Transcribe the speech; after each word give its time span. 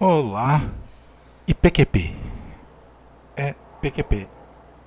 Olá 0.00 0.62
e 1.44 1.52
PQP. 1.52 2.14
É 3.36 3.52
PQP. 3.82 4.28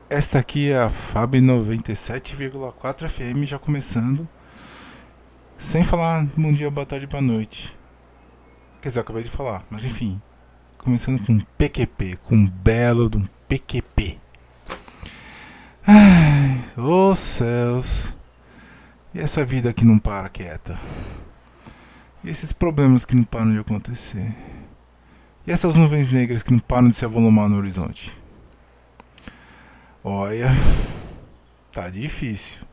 Esta 0.10 0.40
aqui 0.40 0.70
é 0.70 0.80
a 0.80 0.90
FAB 0.90 1.36
97,4 1.36 3.10
FM 3.10 3.44
já 3.46 3.60
começando. 3.60 4.26
Sem 5.58 5.84
falar 5.84 6.26
bom 6.38 6.54
dia, 6.54 6.71
boa 6.71 6.86
tarde, 6.86 7.08
boa 7.08 7.21
noite. 7.21 7.78
Quer 8.82 8.88
dizer, 8.88 9.00
eu 9.00 9.02
acabei 9.02 9.21
de 9.21 9.29
falar, 9.29 9.66
mas 9.70 9.84
enfim. 9.84 10.21
Começando 10.78 11.21
com 11.25 11.38
PQP, 11.57 12.16
com 12.23 12.36
um 12.36 12.48
belo 12.48 13.09
de 13.09 13.18
um 13.18 13.28
PQP. 13.50 14.18
Ai, 15.86 16.57
os 16.78 17.20
céus. 17.20 18.16
E 19.14 19.20
essa 19.20 19.43
vida 19.43 19.73
que 19.73 19.84
não 19.84 20.00
para 20.00 20.30
quieta. 20.30 20.80
E 22.23 22.30
esses 22.30 22.54
problemas 22.54 23.04
que 23.04 23.14
não 23.14 23.25
param 23.25 23.52
de 23.52 23.59
acontecer. 23.59 24.34
E 25.52 25.54
essas 25.54 25.75
nuvens 25.75 26.07
negras 26.07 26.43
que 26.43 26.54
não 26.54 26.59
param 26.59 26.87
de 26.87 26.96
se 26.96 27.04
avolumar 27.04 27.50
no 27.50 27.57
horizonte. 27.57 28.18
Olha, 30.01 30.47
tá 31.73 31.89
difícil. 31.89 32.66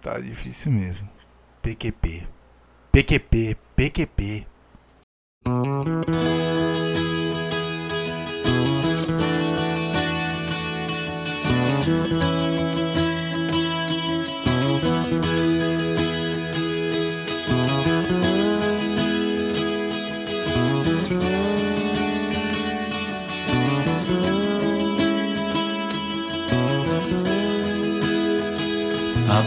Tá 0.00 0.20
difícil 0.20 0.70
mesmo. 0.70 1.08
PQP. 1.62 2.28
PQP, 2.92 3.56
PQP. 3.74 4.46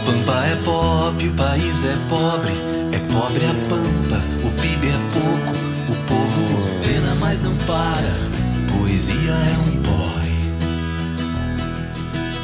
Pampa 0.04 0.44
é 0.46 0.56
pobre, 0.56 1.28
o 1.28 1.32
país 1.32 1.84
é 1.84 1.96
pobre, 2.08 2.52
é 2.92 2.98
pobre 3.12 3.46
a 3.46 3.54
pampa, 3.68 4.22
o 4.44 4.50
PIB 4.60 4.88
é 4.88 4.98
pouco, 5.12 5.92
o 5.92 5.96
povo 6.06 6.84
pena, 6.84 7.14
mas 7.14 7.40
não 7.40 7.56
para, 7.66 8.12
poesia 8.70 9.32
é 9.32 9.58
um 9.66 9.82
porre. 9.82 10.34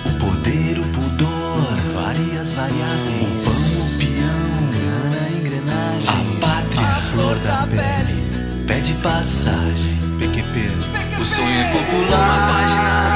O 0.07 0.11
poder, 0.19 0.79
o 0.79 0.85
pudor, 0.89 1.77
várias 1.95 2.53
variáveis, 2.53 3.23
o 3.23 3.45
pão, 3.45 3.63
o 3.79 3.99
peão, 3.99 4.53
grana, 4.73 5.23
engrenagem, 5.39 6.09
a 6.09 6.47
pátria, 6.47 6.87
a 6.87 6.95
flor 7.13 7.37
da 7.41 7.67
pele, 7.67 8.65
pede 8.67 8.95
passagem, 8.95 9.99
PQP, 10.19 11.21
o 11.21 11.25
sonho 11.25 11.61
é 11.61 11.73
popular, 11.73 13.10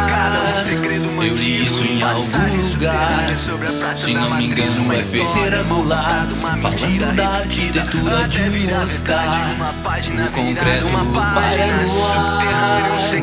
eu 1.25 1.37
li 1.37 1.67
isso 1.67 1.83
em 1.83 2.03
algum 2.03 2.23
lugar. 2.71 3.97
Se 3.97 4.15
não 4.15 4.37
me 4.37 4.47
engano, 4.47 4.93
é 4.93 5.03
Ferreira 5.03 5.63
Goulart 5.65 6.29
falando 6.41 7.17
da 7.17 7.29
arquitetura 7.39 8.29
de 8.29 8.43
um 8.43 8.83
Oscar. 8.83 9.57
No 10.15 10.31
concreto 10.31 10.87
para 10.93 11.05
no 11.05 11.21
ar, 11.21 12.33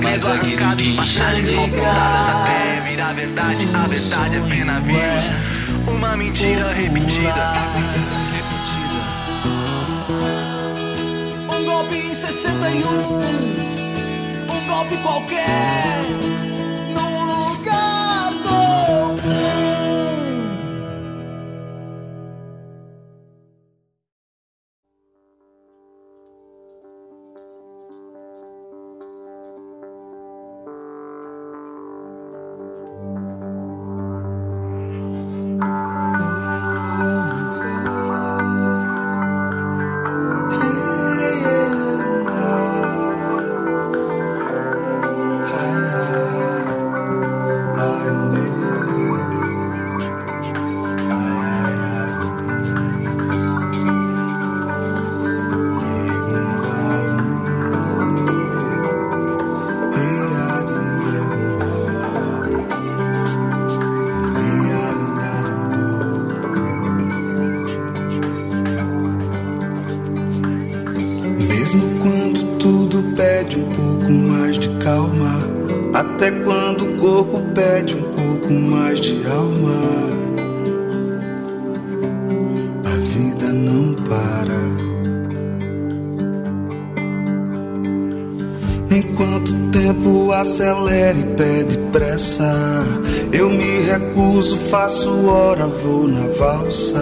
mas 0.02 0.26
aquilo 0.26 0.76
que 0.76 0.98
enxerga 0.98 1.68
virar 1.68 2.32
verdade, 3.14 3.68
a 3.74 3.88
verdade 3.88 4.36
é 4.36 4.40
apenas 4.40 4.84
vírus. 4.84 5.26
Uma 5.88 6.18
mentira 6.18 6.74
repetida. 6.74 7.54
Um 11.50 11.66
golpe 11.66 11.96
em 11.96 12.16
61, 12.16 12.88
um 14.50 14.68
golpe 14.68 14.98
qualquer, 14.98 16.06
Mesmo 71.74 71.88
quando 72.02 72.58
tudo 72.58 73.16
pede 73.16 73.58
um 73.58 73.70
pouco 73.70 74.12
mais 74.12 74.60
de 74.60 74.68
calma, 74.84 75.40
até 75.94 76.30
quando 76.30 76.84
o 76.84 76.98
corpo 76.98 77.40
pede 77.56 77.96
um 77.96 78.04
pouco 78.12 78.52
mais 78.52 79.00
de 79.00 79.26
alma, 79.26 79.80
a 82.84 82.98
vida 82.98 83.54
não 83.54 83.94
para. 84.04 84.60
Enquanto 88.94 89.52
o 89.52 89.72
tempo 89.72 90.32
acelera 90.34 91.18
e 91.18 91.24
pede 91.38 91.78
pressa, 91.94 92.84
eu 93.32 93.50
me 93.50 93.80
recuso, 93.80 94.58
faço 94.70 95.10
hora, 95.26 95.68
vou 95.68 96.06
na 96.06 96.28
valsa. 96.38 97.02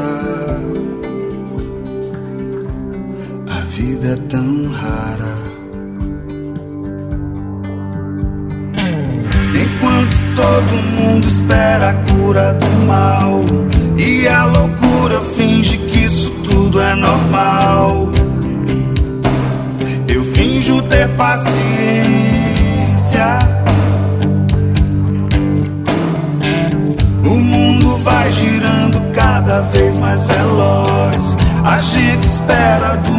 Vida 4.00 4.18
tão 4.30 4.72
rara. 4.72 5.36
Enquanto 9.62 10.16
todo 10.36 10.82
mundo 10.96 11.28
espera 11.28 11.90
a 11.90 11.94
cura 11.94 12.54
do 12.54 12.86
mal 12.88 13.42
e 13.98 14.28
a 14.28 14.46
loucura 14.46 15.20
finge 15.36 15.78
que 15.78 16.06
isso 16.06 16.32
tudo 16.50 16.80
é 16.80 16.96
normal. 16.96 18.10
Eu 20.08 20.24
finjo 20.34 20.82
ter 20.84 21.10
paciência. 21.10 21.60
O 27.26 27.36
mundo 27.36 27.98
vai 27.98 28.32
girando 28.32 29.02
cada 29.14 29.62
vez 29.64 29.98
mais 29.98 30.24
veloz. 30.24 31.38
A 31.66 31.80
gente 31.80 32.24
espera 32.24 32.96
do 32.96 33.19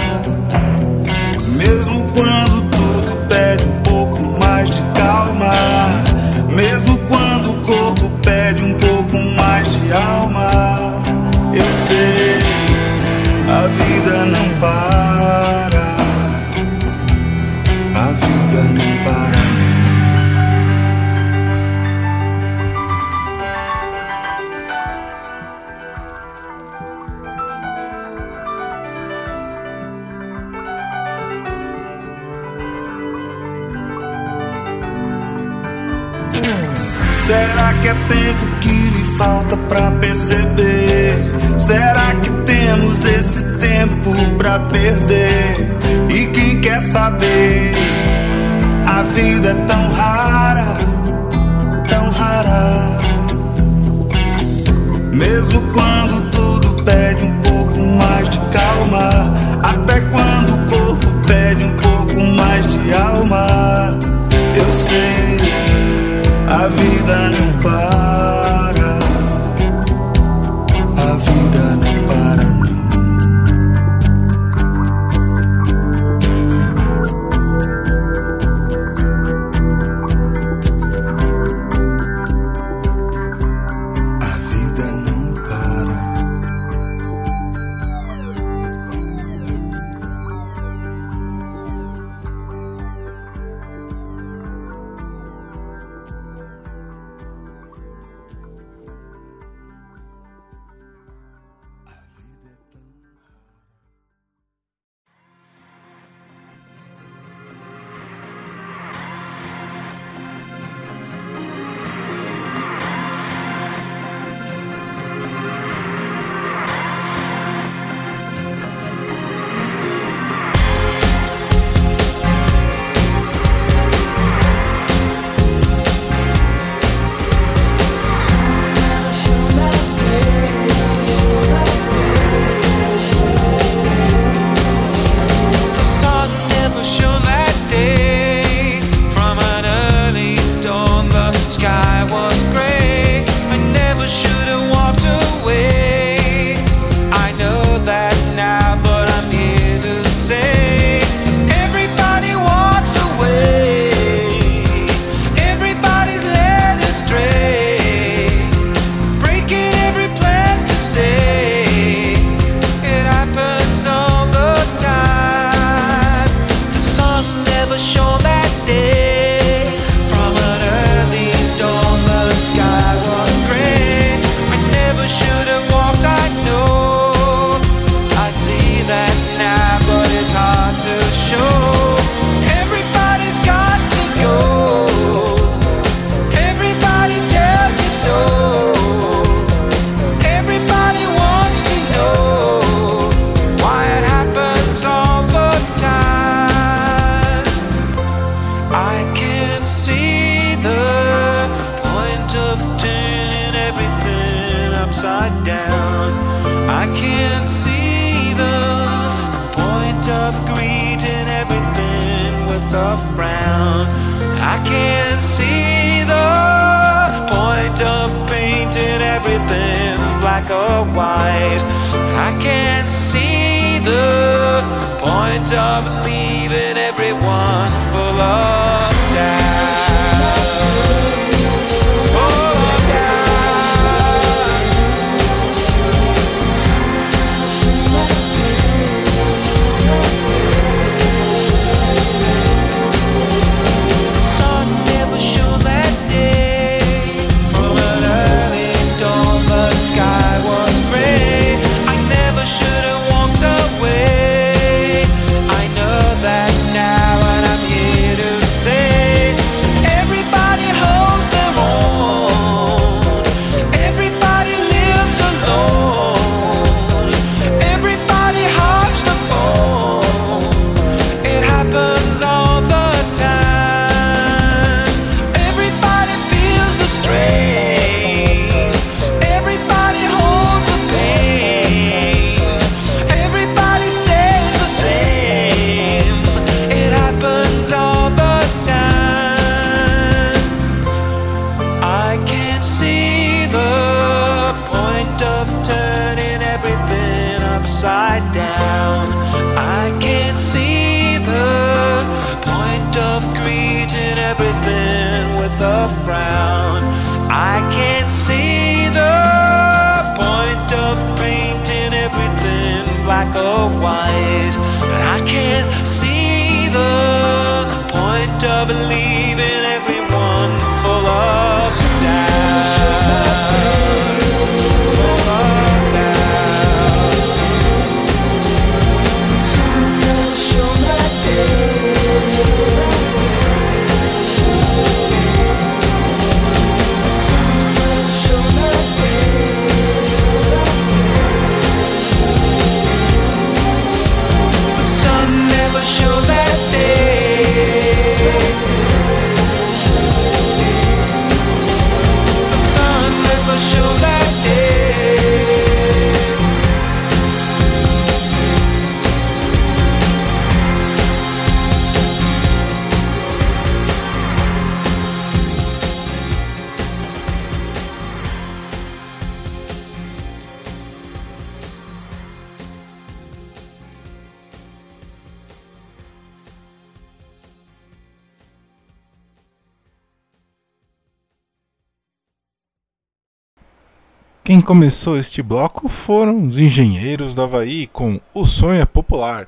Quem 384.51 384.59
começou 384.59 385.17
este 385.17 385.41
bloco 385.41 385.87
foram 385.87 386.45
os 386.45 386.57
engenheiros 386.57 387.33
do 387.33 387.41
Havaí 387.41 387.87
com 387.87 388.19
O 388.33 388.45
Sonho 388.45 388.81
é 388.81 388.85
Popular. 388.85 389.47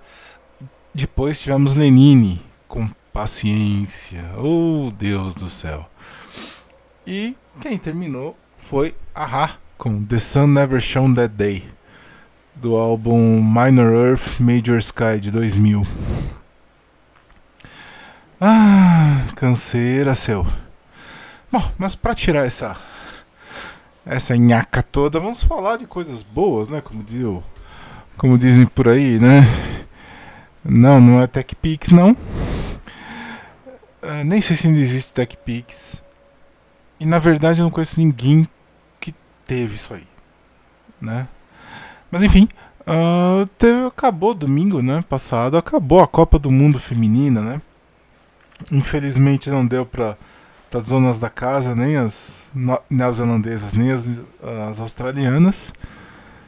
Depois 0.95 1.41
tivemos 1.41 1.73
Lenine 1.73 2.41
com 2.69 2.87
Paciência. 3.11 4.23
Oh, 4.37 4.93
Deus 4.97 5.35
do 5.35 5.49
céu. 5.49 5.89
E 7.05 7.35
quem 7.59 7.77
terminou 7.77 8.37
foi 8.55 8.95
Aha 9.13 9.57
com 9.77 10.01
The 10.05 10.19
Sun 10.19 10.47
Never 10.47 10.79
Shone 10.79 11.13
That 11.15 11.33
Day, 11.33 11.67
do 12.55 12.77
álbum 12.77 13.43
Minor 13.43 13.93
Earth 13.93 14.39
Major 14.39 14.77
Sky 14.77 15.19
de 15.19 15.31
2000. 15.31 15.85
Ah, 18.39 19.21
canseira, 19.35 20.15
seu. 20.15 20.47
Bom, 21.51 21.71
mas 21.77 21.93
para 21.93 22.15
tirar 22.15 22.45
essa 22.45 22.92
essa 24.05 24.35
nhaca 24.35 24.83
toda, 24.83 25.19
vamos 25.19 25.43
falar 25.43 25.77
de 25.77 25.85
coisas 25.85 26.23
boas, 26.23 26.67
né? 26.67 26.81
Como, 26.81 27.03
diz, 27.03 27.21
como 28.17 28.37
dizem 28.37 28.65
por 28.65 28.87
aí, 28.87 29.19
né? 29.19 29.41
Não, 30.63 30.99
não 30.99 31.21
é 31.21 31.27
TechPix, 31.27 31.91
não. 31.91 32.11
Uh, 32.11 34.23
nem 34.25 34.41
sei 34.41 34.55
se 34.55 34.67
ainda 34.67 34.79
existe 34.79 35.13
TechPix. 35.13 36.03
E 36.99 37.05
na 37.05 37.19
verdade 37.19 37.59
eu 37.59 37.63
não 37.63 37.71
conheço 37.71 37.99
ninguém 37.99 38.47
que 38.99 39.13
teve 39.45 39.75
isso 39.75 39.93
aí, 39.93 40.07
né? 41.01 41.27
Mas 42.09 42.23
enfim, 42.23 42.47
uh, 42.81 43.45
teve, 43.57 43.85
acabou 43.85 44.33
domingo, 44.33 44.81
né? 44.81 45.03
Passado, 45.09 45.57
acabou 45.57 46.01
a 46.01 46.07
Copa 46.07 46.37
do 46.37 46.51
Mundo 46.51 46.79
Feminina, 46.79 47.41
né? 47.41 47.61
Infelizmente 48.71 49.49
não 49.49 49.65
deu 49.65 49.85
pra 49.85 50.15
para 50.81 51.19
da 51.19 51.29
casa, 51.29 51.75
nem 51.75 51.95
as 51.95 52.51
neozelandesas, 52.89 53.73
nem 53.73 53.91
as, 53.91 54.23
as 54.67 54.79
australianas. 54.79 55.73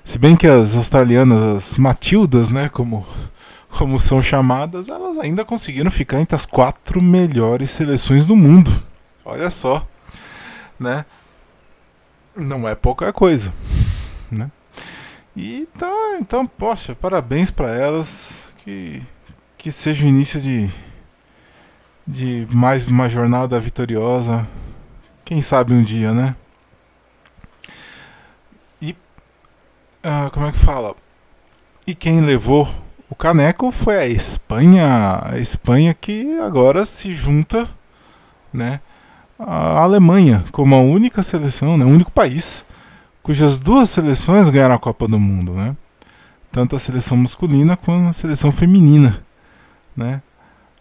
Se 0.03 0.17
bem 0.17 0.35
que 0.35 0.47
as 0.47 0.75
australianas, 0.75 1.41
as 1.41 1.77
Matildas, 1.77 2.49
né, 2.49 2.69
como, 2.69 3.05
como 3.69 3.99
são 3.99 4.21
chamadas, 4.21 4.89
elas 4.89 5.19
ainda 5.19 5.43
conseguiram 5.43 5.91
ficar 5.91 6.19
entre 6.19 6.35
as 6.35 6.45
quatro 6.45 7.01
melhores 7.01 7.71
seleções 7.71 8.25
do 8.25 8.35
mundo. 8.35 8.71
Olha 9.23 9.51
só, 9.51 9.87
né? 10.79 11.05
Não 12.35 12.67
é 12.67 12.75
pouca 12.75 13.11
coisa, 13.13 13.53
né? 14.31 14.51
E 15.35 15.67
tá, 15.77 16.17
então, 16.19 16.47
poxa, 16.47 16.95
parabéns 16.95 17.51
para 17.51 17.69
elas, 17.71 18.53
que 18.63 19.01
que 19.65 19.71
seja 19.71 20.05
o 20.05 20.07
início 20.07 20.39
de 20.39 20.69
de 22.07 22.47
mais 22.51 22.83
uma 22.83 23.09
jornada 23.09 23.59
vitoriosa. 23.59 24.47
Quem 25.23 25.41
sabe 25.41 25.73
um 25.73 25.83
dia, 25.83 26.13
né? 26.13 26.35
E 28.81 28.91
uh, 28.91 30.29
como 30.31 30.45
é 30.45 30.51
que 30.51 30.57
fala? 30.57 30.95
E 31.87 31.95
quem 31.95 32.21
levou 32.21 32.69
o 33.09 33.15
caneco 33.15 33.71
foi 33.71 33.97
a 33.97 34.07
Espanha, 34.07 35.21
a 35.23 35.39
Espanha 35.39 35.93
que 35.93 36.39
agora 36.39 36.85
se 36.85 37.13
junta, 37.13 37.69
né, 38.51 38.79
à 39.37 39.81
Alemanha 39.81 40.43
como 40.51 40.73
a 40.73 40.79
única 40.79 41.21
seleção, 41.21 41.77
né, 41.77 41.85
o 41.85 41.89
único 41.89 42.11
país 42.11 42.65
cujas 43.21 43.59
duas 43.59 43.89
seleções 43.89 44.49
ganharam 44.49 44.75
a 44.75 44.79
Copa 44.79 45.07
do 45.07 45.19
Mundo, 45.19 45.53
né? 45.53 45.75
Tanto 46.51 46.75
a 46.75 46.79
seleção 46.79 47.17
masculina 47.17 47.75
quanto 47.75 48.07
a 48.07 48.13
seleção 48.13 48.51
feminina, 48.51 49.23
né? 49.97 50.21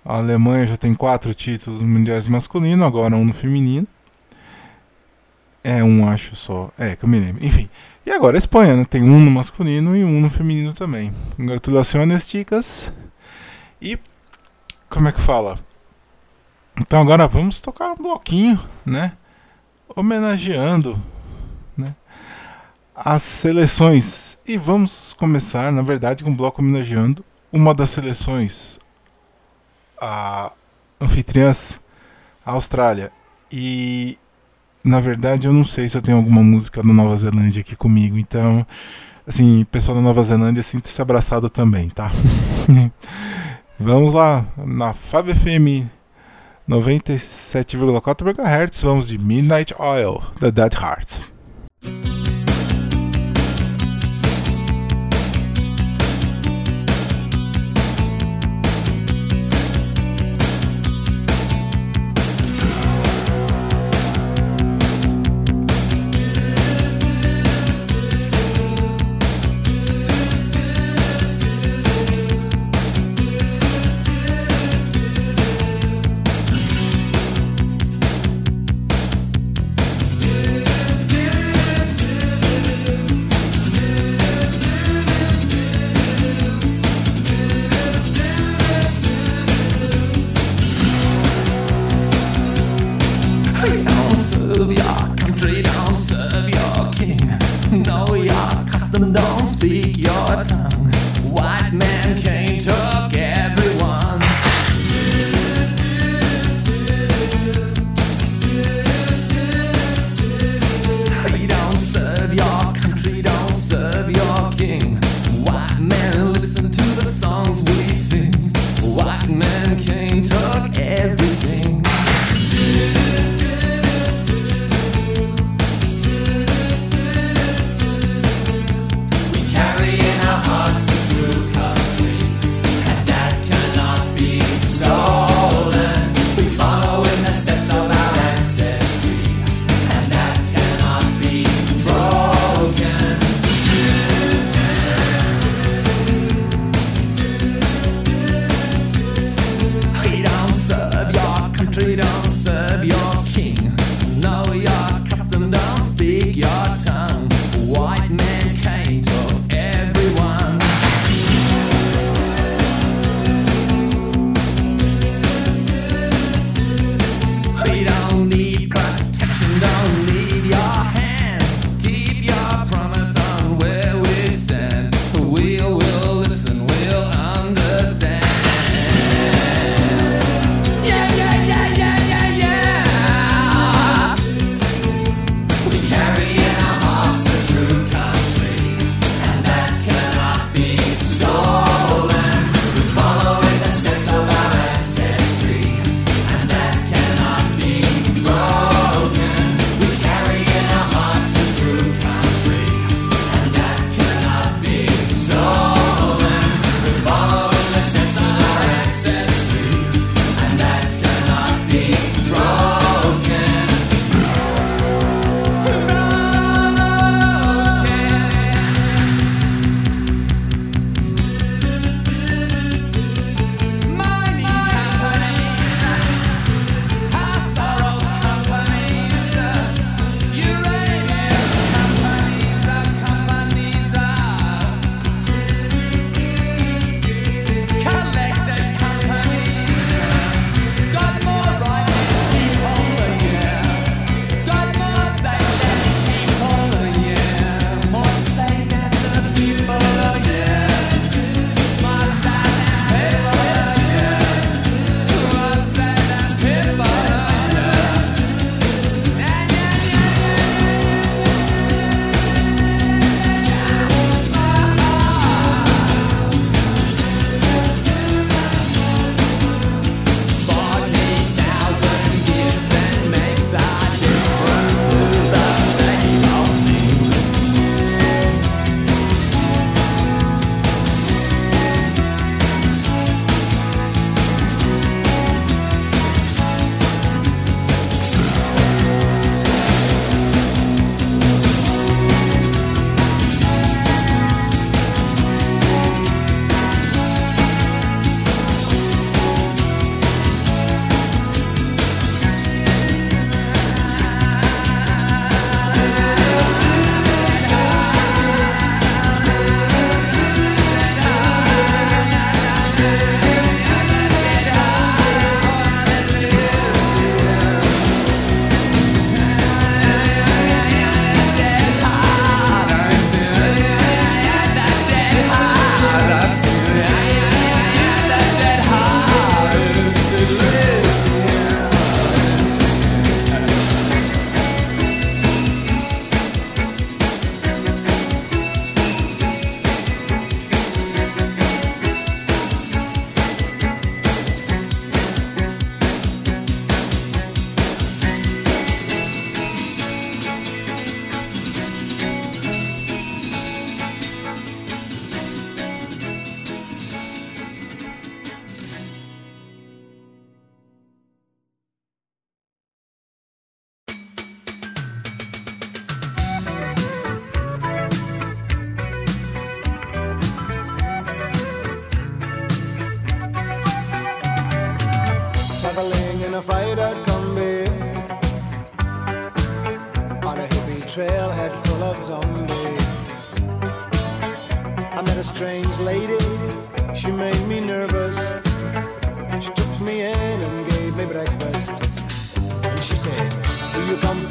A 0.04 0.18
Alemanha 0.18 0.66
já 0.66 0.76
tem 0.76 0.92
quatro 0.92 1.32
títulos 1.32 1.82
mundiais 1.82 2.26
masculino, 2.26 2.84
agora 2.84 3.16
um 3.16 3.24
no 3.24 3.32
feminino. 3.32 3.86
É 5.62 5.82
um, 5.82 6.06
acho 6.06 6.36
só. 6.36 6.70
É, 6.76 6.94
que 6.94 7.06
eu 7.06 7.08
me 7.08 7.18
lembro. 7.18 7.44
Enfim. 7.44 7.70
E 8.04 8.10
agora 8.10 8.36
a 8.36 8.38
Espanha, 8.38 8.76
né? 8.76 8.84
Tem 8.84 9.02
um 9.02 9.18
no 9.18 9.30
masculino 9.30 9.96
e 9.96 10.04
um 10.04 10.20
no 10.20 10.28
feminino 10.28 10.74
também. 10.74 11.14
Congratulações, 11.36 12.28
chicas. 12.28 12.92
E. 13.80 13.98
Como 14.90 15.08
é 15.08 15.12
que 15.12 15.20
fala? 15.20 15.58
Então 16.78 17.00
agora 17.00 17.26
vamos 17.26 17.60
tocar 17.60 17.92
um 17.92 17.96
bloquinho, 17.96 18.62
né? 18.84 19.12
Homenageando, 19.96 21.02
né? 21.74 21.94
As 22.94 23.22
seleções. 23.22 24.38
E 24.46 24.58
vamos 24.58 25.14
começar, 25.14 25.72
na 25.72 25.80
verdade, 25.80 26.22
com 26.22 26.28
um 26.28 26.36
bloco 26.36 26.60
homenageando 26.60 27.24
uma 27.50 27.72
das 27.72 27.88
seleções 27.88 28.78
a 30.00 30.52
anfitriãs, 31.00 31.80
a 32.44 32.52
Austrália. 32.52 33.10
E 33.50 34.18
na 34.84 35.00
verdade 35.00 35.46
eu 35.46 35.52
não 35.52 35.64
sei 35.64 35.88
se 35.88 35.96
eu 35.96 36.02
tenho 36.02 36.16
alguma 36.16 36.42
música 36.42 36.82
da 36.82 36.92
Nova 36.92 37.16
Zelândia 37.16 37.60
aqui 37.60 37.74
comigo, 37.74 38.18
então 38.18 38.66
assim, 39.26 39.64
pessoal 39.70 39.96
da 39.96 40.02
Nova 40.02 40.22
Zelândia 40.22 40.62
sinta-se 40.62 41.00
abraçado 41.00 41.48
também, 41.48 41.88
tá? 41.88 42.10
vamos 43.78 44.12
lá, 44.12 44.44
na 44.56 44.92
Fab 44.92 45.32
FM 45.32 45.88
97,4 46.68 48.28
MHz, 48.28 48.82
vamos 48.82 49.08
de 49.08 49.18
Midnight 49.18 49.74
Oil, 49.78 50.22
da 50.40 50.50
Dead 50.50 50.74
Heart. 50.74 51.33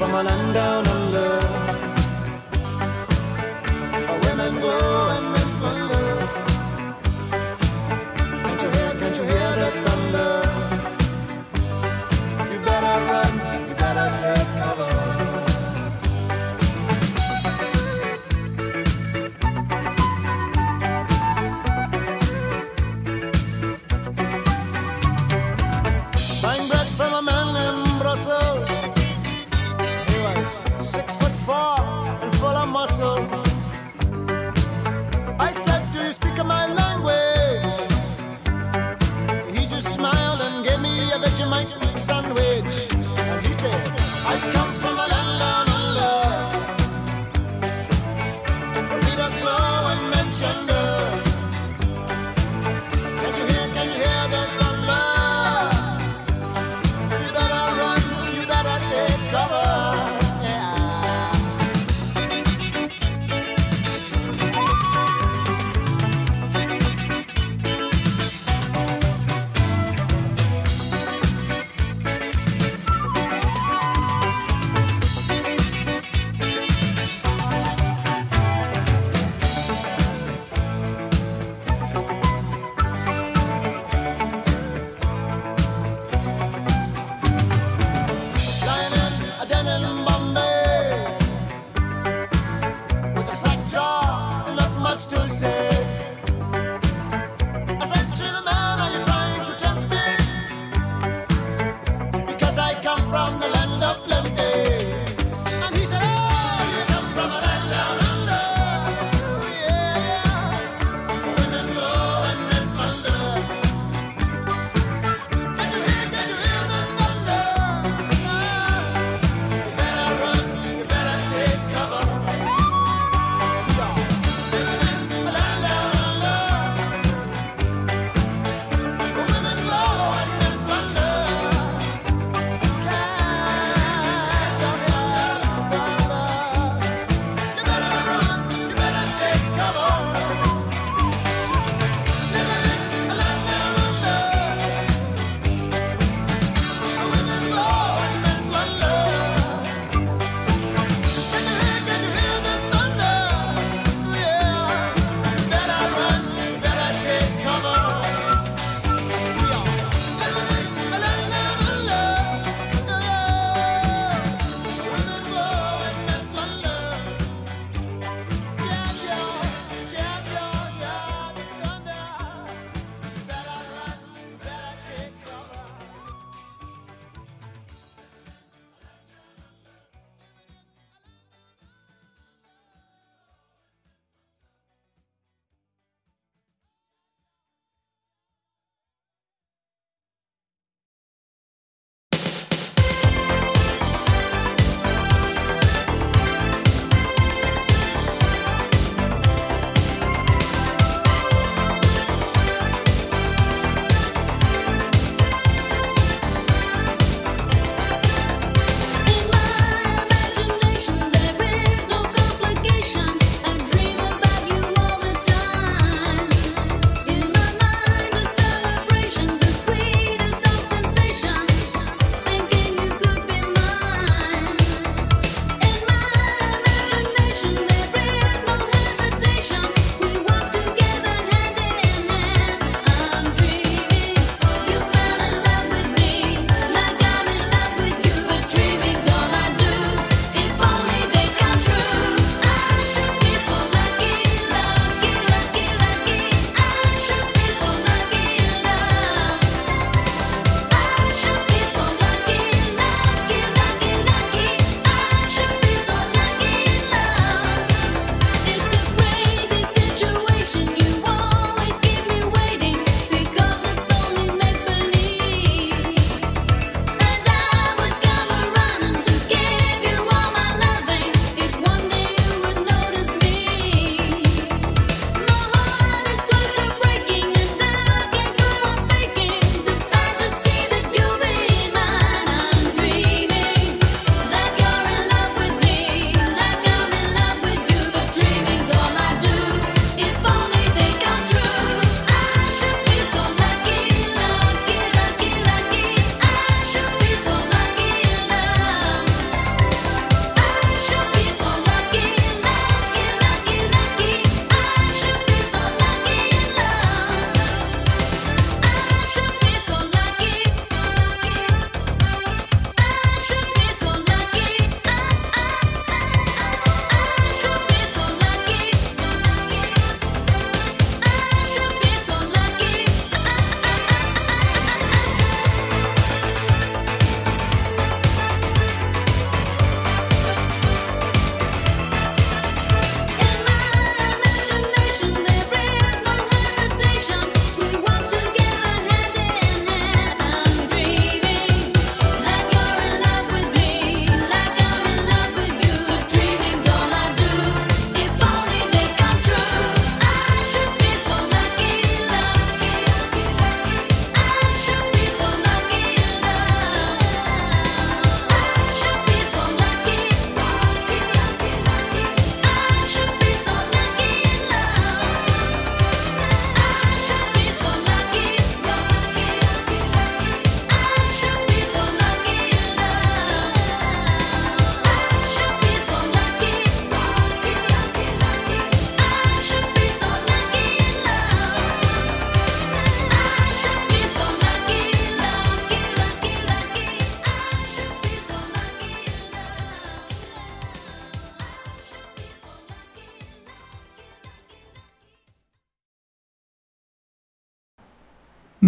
From 0.03 0.15
a 0.15 0.23
land 0.23 0.53
down 0.53 0.85
under? 0.87 1.62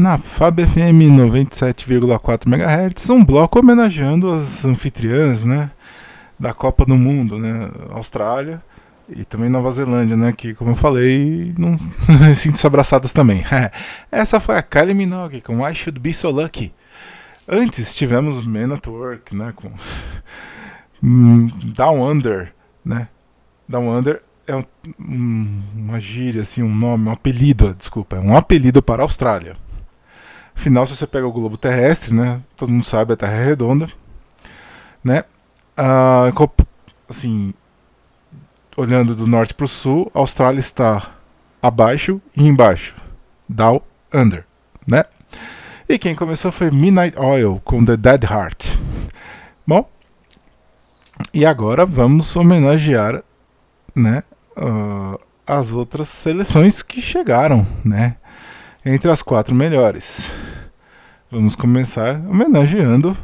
Na 0.05 0.19
FAB 0.19 0.59
FM 0.67 1.09
97,4 1.17 2.45
MHz, 2.45 3.09
um 3.09 3.25
bloco 3.25 3.57
homenageando 3.57 4.29
as 4.29 4.63
anfitriãs, 4.63 5.45
né, 5.45 5.71
da 6.39 6.53
Copa 6.53 6.85
do 6.85 6.95
Mundo, 6.95 7.39
né, 7.39 7.71
Austrália 7.89 8.61
e 9.09 9.25
também 9.25 9.49
Nova 9.49 9.71
Zelândia, 9.71 10.15
né, 10.15 10.31
que 10.31 10.53
como 10.53 10.69
eu 10.69 10.75
falei, 10.75 11.55
não 11.57 11.75
sinto-se 12.35 12.67
abraçadas 12.67 13.11
também. 13.11 13.43
Essa 14.11 14.39
foi 14.39 14.57
a 14.57 14.61
Kylie 14.61 14.93
Minogue 14.93 15.41
com 15.41 15.67
I 15.67 15.73
Should 15.73 15.99
Be 15.99 16.13
So 16.13 16.29
Lucky. 16.29 16.71
Antes 17.47 17.95
tivemos 17.95 18.45
Men 18.45 18.73
at 18.73 18.85
Work, 18.85 19.35
né, 19.35 19.53
com 19.55 19.71
Down 21.01 22.07
Under, 22.11 22.53
né, 22.85 23.07
Down 23.67 23.89
Under 23.97 24.21
é 24.45 24.55
um- 24.55 25.63
uma 25.75 25.99
gíria, 25.99 26.43
assim, 26.43 26.61
um 26.61 26.75
nome, 26.75 27.09
um 27.09 27.11
apelido, 27.11 27.73
desculpa, 27.73 28.17
é 28.17 28.19
um 28.19 28.37
apelido 28.37 28.83
para 28.83 29.01
a 29.01 29.05
Austrália. 29.05 29.55
Afinal, 30.55 30.87
se 30.87 30.95
você 30.95 31.05
pega 31.05 31.27
o 31.27 31.31
globo 31.31 31.57
terrestre, 31.57 32.13
né? 32.13 32.41
Todo 32.55 32.71
mundo 32.71 32.85
sabe, 32.85 33.13
a 33.13 33.17
Terra 33.17 33.33
é 33.33 33.45
redonda, 33.45 33.89
né? 35.03 35.23
Ah, 35.77 36.31
assim, 37.09 37.53
olhando 38.77 39.15
do 39.15 39.27
norte 39.27 39.53
para 39.53 39.65
o 39.65 39.67
sul, 39.67 40.09
a 40.13 40.19
Austrália 40.19 40.59
está 40.59 41.11
abaixo 41.61 42.21
e 42.35 42.47
embaixo, 42.47 42.95
down 43.47 43.81
under, 44.13 44.45
né? 44.87 45.03
E 45.87 45.99
quem 45.99 46.15
começou 46.15 46.51
foi 46.51 46.71
Midnight 46.71 47.17
Oil 47.19 47.61
com 47.63 47.83
The 47.83 47.97
Dead 47.97 48.23
Heart. 48.23 48.77
Bom, 49.67 49.87
e 51.33 51.45
agora 51.45 51.85
vamos 51.85 52.35
homenagear, 52.35 53.23
né? 53.93 54.23
ah, 54.55 55.19
as 55.45 55.71
outras 55.71 56.09
seleções 56.09 56.81
que 56.81 57.01
chegaram, 57.01 57.65
né? 57.83 58.15
Entre 58.87 59.09
as 59.09 59.23
quatro 59.23 59.55
melhores. 59.55 60.31
Vamos 61.31 61.55
começar 61.55 62.17
homenageando 62.17 63.17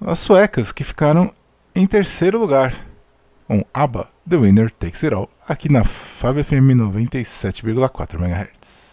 as 0.00 0.18
suecas 0.18 0.72
que 0.72 0.82
ficaram 0.82 1.32
em 1.76 1.86
terceiro 1.86 2.40
lugar. 2.40 2.74
Com 3.46 3.64
ABBA, 3.72 4.08
The 4.28 4.36
Winner 4.36 4.72
Takes 4.72 5.04
It 5.04 5.14
All, 5.14 5.30
aqui 5.46 5.70
na 5.70 5.84
Fab 5.84 6.42
FM 6.42 6.74
97,4 6.74 8.14
MHz. 8.18 8.83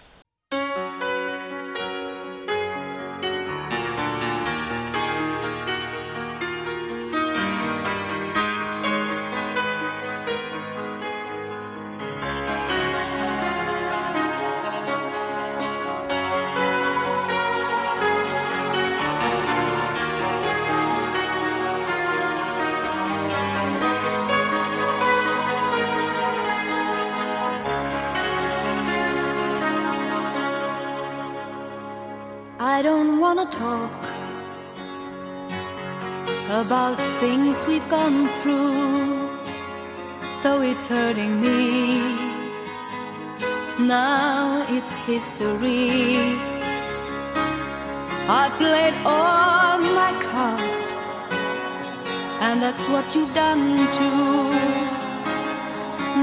You've 53.15 53.34
done 53.34 53.76
too. 53.97 54.52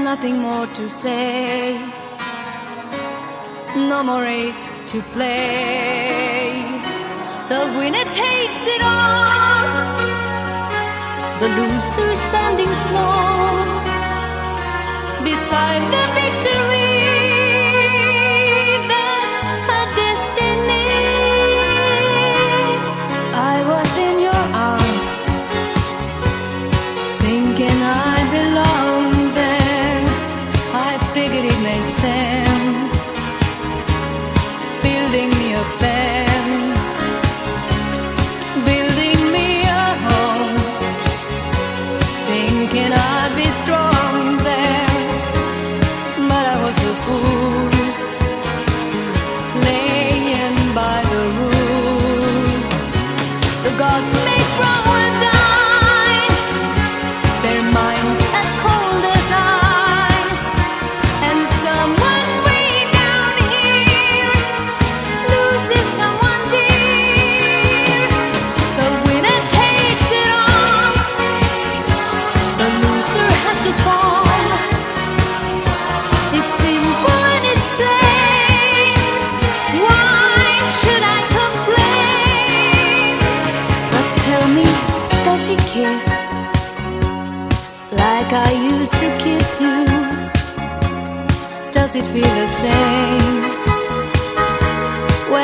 Nothing 0.03 0.39
more 0.39 0.65
to 0.67 0.89
say 0.89 1.77
no 3.75 4.03
more 4.03 4.21
race 4.21 4.67
to 4.91 5.01
play. 5.13 6.51
The 7.49 7.61
winner 7.77 8.05
takes 8.11 8.61
it 8.75 8.81
all, 8.81 9.97
the 11.39 11.49
loser 11.57 12.15
standing 12.15 12.73
small 12.73 13.65
beside 15.23 15.83
the 15.93 16.03
victory. 16.19 16.88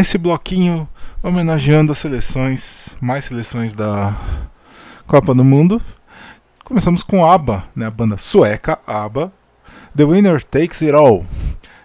Nesse 0.00 0.16
bloquinho, 0.16 0.88
homenageando 1.22 1.92
as 1.92 1.98
seleções, 1.98 2.96
mais 3.02 3.26
seleções 3.26 3.74
da 3.74 4.16
Copa 5.06 5.34
do 5.34 5.44
Mundo, 5.44 5.78
começamos 6.64 7.02
com 7.02 7.22
ABBA, 7.22 7.64
né, 7.76 7.84
a 7.84 7.90
banda 7.90 8.16
sueca 8.16 8.78
ABBA, 8.86 9.30
The 9.94 10.04
Winner 10.06 10.42
Takes 10.42 10.80
It 10.80 10.94
All. 10.94 11.26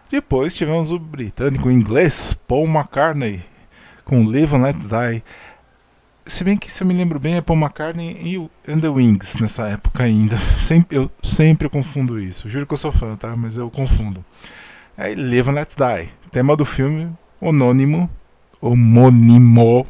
Depois 0.10 0.56
tivemos 0.56 0.94
o 0.94 0.98
britânico 0.98 1.70
inglês 1.70 2.34
Paul 2.34 2.68
McCartney 2.68 3.44
com 4.06 4.26
Live 4.26 4.56
and 4.56 4.62
Let 4.62 4.78
Die. 4.78 5.22
Se 6.26 6.46
bem 6.46 6.56
que, 6.56 6.72
se 6.72 6.84
eu 6.84 6.88
me 6.88 6.94
lembro 6.94 7.20
bem, 7.20 7.36
é 7.36 7.42
Paul 7.42 7.60
McCartney 7.60 8.18
e 8.22 8.38
o 8.38 8.50
and 8.66 8.80
the 8.80 8.88
Wings 8.88 9.40
nessa 9.42 9.68
época 9.68 10.04
ainda. 10.04 10.38
Sempre, 10.64 10.98
eu 10.98 11.12
sempre 11.22 11.68
confundo 11.68 12.18
isso. 12.18 12.48
Juro 12.48 12.66
que 12.66 12.74
eu 12.74 12.78
sou 12.78 12.94
fã, 12.94 13.18
tá? 13.18 13.36
Mas 13.36 13.58
eu 13.58 13.70
confundo. 13.70 14.24
Aí, 14.98 15.16
Live 15.16 15.50
and 15.50 15.54
Let 15.56 15.76
Die. 15.76 16.10
Tema 16.32 16.56
do 16.56 16.64
filme 16.64 17.14
homônimo, 17.46 18.10
homônimo 18.60 19.86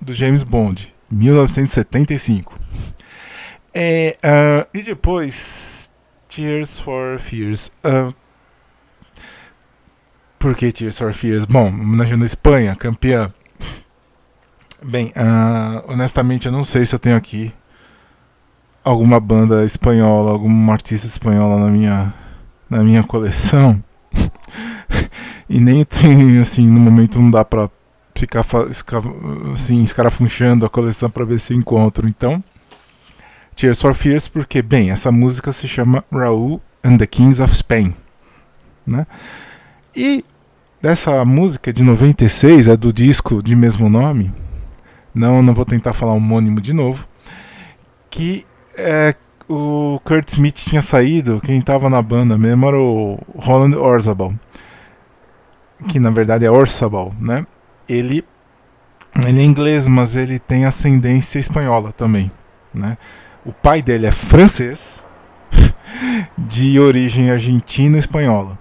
do 0.00 0.12
James 0.12 0.42
Bond, 0.42 0.92
1975. 1.10 2.58
É, 3.72 4.16
ah, 4.22 4.66
e 4.74 4.82
depois, 4.82 5.90
Tears 6.28 6.80
for 6.80 7.18
Fears. 7.20 7.70
Ah, 7.84 8.12
por 10.38 10.56
que 10.56 10.72
Tears 10.72 10.98
for 10.98 11.12
Fears? 11.12 11.44
Bom, 11.44 11.68
homenageando 11.68 12.24
a 12.24 12.26
Espanha, 12.26 12.74
campeã. 12.74 13.32
Bem, 14.82 15.12
ah, 15.14 15.84
honestamente 15.86 16.46
eu 16.46 16.52
não 16.52 16.64
sei 16.64 16.84
se 16.84 16.94
eu 16.94 16.98
tenho 16.98 17.16
aqui 17.16 17.52
alguma 18.82 19.20
banda 19.20 19.64
espanhola, 19.64 20.32
alguma 20.32 20.72
artista 20.72 21.06
espanhola 21.06 21.64
na 21.64 21.70
minha, 21.70 22.14
na 22.68 22.82
minha 22.82 23.04
coleção. 23.04 23.80
E 25.50 25.60
nem 25.60 25.84
tem, 25.84 26.38
assim, 26.38 26.64
no 26.64 26.78
momento 26.78 27.20
não 27.20 27.28
dá 27.28 27.44
pra 27.44 27.68
ficar 28.14 28.44
assim, 29.52 29.82
escarafunchando 29.82 30.64
a 30.64 30.70
coleção 30.70 31.10
pra 31.10 31.24
ver 31.24 31.40
se 31.40 31.52
eu 31.52 31.58
encontro. 31.58 32.08
Então, 32.08 32.42
Tears 33.56 33.82
for 33.82 33.92
Fears, 33.92 34.28
porque, 34.28 34.62
bem, 34.62 34.90
essa 34.90 35.10
música 35.10 35.50
se 35.50 35.66
chama 35.66 36.04
Raul 36.12 36.60
and 36.84 36.98
the 36.98 37.06
Kings 37.06 37.42
of 37.42 37.52
Spain. 37.52 37.96
Né? 38.86 39.04
E 39.94 40.24
dessa 40.80 41.24
música 41.24 41.72
de 41.72 41.82
96, 41.82 42.68
é 42.68 42.76
do 42.76 42.92
disco 42.92 43.42
de 43.42 43.56
mesmo 43.56 43.88
nome, 43.88 44.32
não, 45.12 45.42
não 45.42 45.52
vou 45.52 45.64
tentar 45.64 45.92
falar 45.92 46.12
homônimo 46.12 46.60
de 46.60 46.72
novo, 46.72 47.08
que 48.08 48.46
é, 48.78 49.16
o 49.48 50.00
Kurt 50.04 50.28
Smith 50.28 50.54
tinha 50.54 50.80
saído, 50.80 51.40
quem 51.44 51.58
estava 51.58 51.90
na 51.90 52.00
banda 52.00 52.38
mesmo 52.38 52.66
era 52.68 52.78
o 52.78 53.18
Roland 53.34 53.76
Orzabal, 53.76 54.32
que 55.88 55.98
na 55.98 56.10
verdade 56.10 56.44
é 56.44 56.50
Orzabal, 56.50 57.12
né? 57.18 57.46
Ele, 57.88 58.24
ele 59.26 59.40
é 59.40 59.44
inglês, 59.44 59.88
mas 59.88 60.16
ele 60.16 60.38
tem 60.38 60.64
ascendência 60.64 61.38
espanhola 61.38 61.92
também, 61.92 62.30
né? 62.72 62.96
O 63.44 63.52
pai 63.52 63.82
dele 63.82 64.06
é 64.06 64.12
francês, 64.12 65.02
de 66.36 66.78
origem 66.78 67.30
argentina 67.30 67.98
espanhola. 67.98 68.58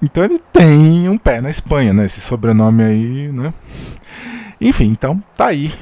Então 0.00 0.24
ele 0.24 0.38
tem 0.52 1.08
um 1.08 1.16
pé 1.16 1.40
na 1.40 1.50
Espanha, 1.50 1.92
né? 1.92 2.04
Esse 2.04 2.20
sobrenome 2.20 2.82
aí, 2.82 3.32
né? 3.32 3.52
Enfim, 4.60 4.86
então 4.86 5.22
tá 5.36 5.46
aí. 5.46 5.72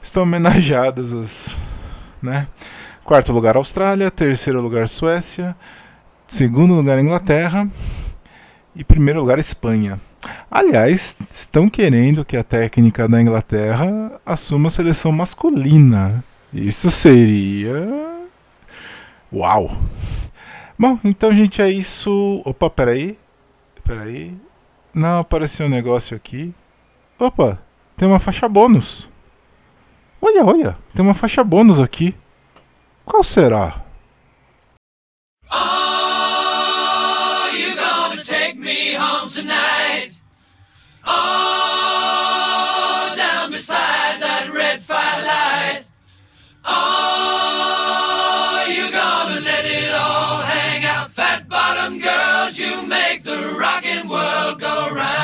Estão 0.00 0.24
homenageadas 0.24 1.12
as, 1.12 1.56
né? 2.20 2.46
Quarto 3.04 3.32
lugar 3.32 3.56
Austrália, 3.56 4.10
terceiro 4.10 4.60
lugar 4.60 4.88
Suécia, 4.88 5.56
segundo 6.26 6.74
lugar 6.74 6.98
Inglaterra 6.98 7.68
e 8.74 8.84
primeiro 8.84 9.20
lugar 9.20 9.38
Espanha. 9.38 10.00
Aliás, 10.50 11.16
estão 11.30 11.68
querendo 11.68 12.24
que 12.24 12.36
a 12.36 12.44
técnica 12.44 13.08
da 13.08 13.20
Inglaterra 13.20 14.20
assuma 14.24 14.68
a 14.68 14.70
seleção 14.70 15.10
masculina. 15.10 16.24
Isso 16.52 16.90
seria. 16.90 18.28
Uau! 19.32 19.70
Bom, 20.78 20.98
então, 21.04 21.32
gente, 21.32 21.60
é 21.60 21.70
isso. 21.70 22.42
Opa, 22.44 22.70
peraí. 22.70 23.18
Peraí. 23.84 24.36
Não 24.94 25.20
apareceu 25.20 25.66
um 25.66 25.70
negócio 25.70 26.16
aqui. 26.16 26.54
Opa, 27.18 27.58
tem 27.96 28.06
uma 28.08 28.18
faixa 28.18 28.48
bônus. 28.48 29.08
Olha, 30.20 30.44
olha, 30.44 30.78
tem 30.94 31.04
uma 31.04 31.14
faixa 31.14 31.42
bônus 31.42 31.80
aqui. 31.80 32.14
Qual 33.04 33.24
será? 33.24 33.81
Me 38.62 38.94
home 38.94 39.28
tonight? 39.28 40.10
Oh, 41.04 43.12
down 43.16 43.50
beside 43.50 44.20
that 44.20 44.48
red 44.54 44.80
firelight. 44.80 45.84
Oh, 46.64 48.64
you 48.68 48.88
gonna 48.92 49.40
let 49.40 49.64
it 49.64 49.92
all 49.92 50.42
hang 50.42 50.84
out, 50.84 51.10
fat 51.10 51.48
bottom 51.48 51.98
girls. 51.98 52.56
You 52.56 52.86
make 52.86 53.24
the 53.24 53.56
rockin' 53.58 54.08
world 54.08 54.60
go 54.60 54.90
round. 54.94 55.21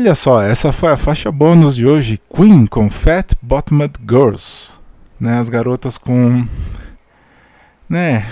Olha 0.00 0.14
só, 0.14 0.40
essa 0.40 0.72
foi 0.72 0.90
a 0.90 0.96
faixa 0.96 1.30
bônus 1.30 1.76
de 1.76 1.86
hoje, 1.86 2.18
Queen 2.34 2.66
com 2.66 2.88
Fat 2.88 3.34
Bottomed 3.42 3.92
Girls, 4.08 4.70
né, 5.20 5.38
as 5.38 5.50
garotas 5.50 5.98
com, 5.98 6.46
né, 7.86 8.26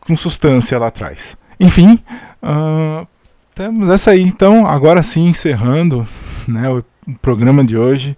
com 0.00 0.16
substância 0.16 0.78
lá 0.78 0.86
atrás. 0.86 1.36
Enfim, 1.60 2.02
ah, 2.42 3.06
temos 3.54 3.90
essa 3.90 4.12
aí, 4.12 4.22
então, 4.22 4.66
agora 4.66 5.02
sim 5.02 5.28
encerrando, 5.28 6.08
né, 6.48 6.66
o 6.70 6.82
programa 7.20 7.62
de 7.62 7.76
hoje 7.76 8.16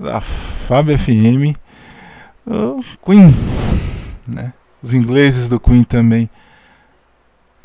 da 0.00 0.22
Fab 0.22 0.96
FM, 0.96 1.54
o 2.46 2.82
Queen, 3.04 3.36
né, 4.26 4.54
os 4.82 4.94
ingleses 4.94 5.46
do 5.46 5.60
Queen 5.60 5.84
também. 5.84 6.30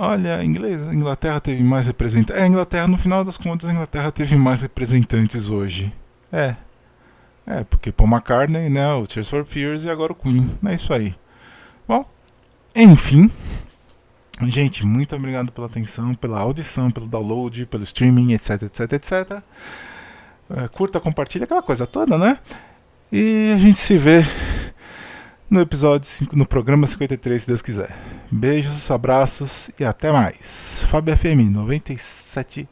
Olha, 0.02 0.38
a 0.38 0.46
Inglaterra 0.46 1.42
teve 1.42 1.62
mais 1.62 1.86
representantes. 1.86 2.42
É, 2.42 2.46
a 2.46 2.48
Inglaterra, 2.48 2.88
no 2.88 2.98
final 2.98 3.22
das 3.26 3.36
contas, 3.36 3.68
a 3.70 3.74
Inglaterra 3.74 4.10
teve 4.14 4.38
mais 4.38 4.62
representantes 4.62 5.50
hoje. 5.50 5.94
É. 6.32 6.56
É, 7.46 7.66
porque 7.66 7.92
Paul 7.92 8.10
McCartney, 8.10 8.70
né, 8.70 8.94
o 8.94 9.06
Tears 9.06 9.28
for 9.28 9.44
Fears 9.44 9.84
e 9.84 9.90
agora 9.90 10.14
o 10.14 10.16
Queen. 10.16 10.58
É 10.66 10.74
isso 10.74 10.94
aí. 10.94 11.14
Bom, 11.86 12.06
enfim. 12.74 13.30
Gente, 14.44 14.86
muito 14.86 15.14
obrigado 15.18 15.52
pela 15.52 15.68
atenção, 15.68 16.16
pela 16.16 16.40
audição, 16.40 16.90
pelo 16.90 17.06
download, 17.06 17.66
pelo 17.66 17.84
streaming, 17.84 18.32
etc, 18.32 18.64
etc, 18.64 18.94
etc. 18.94 19.44
É, 20.50 20.68
curta, 20.70 21.02
compartilha, 21.02 21.44
aquela 21.44 21.62
coisa 21.62 21.86
toda, 21.86 22.18
né? 22.18 22.40
E 23.12 23.52
a 23.54 23.60
gente 23.60 23.78
se 23.78 23.98
vê 23.98 24.24
no 25.50 25.60
episódio, 25.60 26.10
no 26.32 26.46
programa 26.46 26.88
53, 26.88 27.42
se 27.42 27.48
Deus 27.50 27.62
quiser. 27.62 28.19
Beijos, 28.32 28.92
abraços 28.92 29.72
e 29.80 29.84
até 29.84 30.12
mais. 30.12 30.86
Fábio 30.88 31.18
FM 31.18 31.50
97,4 31.52 32.68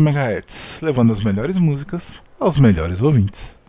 MHz, 0.00 0.80
levando 0.82 1.12
as 1.12 1.20
melhores 1.20 1.58
músicas 1.58 2.22
aos 2.40 2.56
melhores 2.56 3.02
ouvintes. 3.02 3.60